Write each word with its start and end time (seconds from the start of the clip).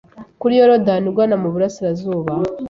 kuri 0.39 0.53
Yorodani 0.59 1.05
ugana 1.11 1.35
mu 1.41 1.49
burasirazuba 1.53 2.31